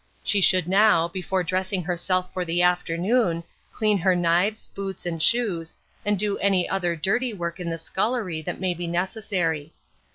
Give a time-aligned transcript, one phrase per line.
[0.23, 5.75] She should now, before dressing herself for the afternoon, clean her knives, boots, and shoes,
[6.03, 9.73] and do any other dirty work in the scullery that may be necessary.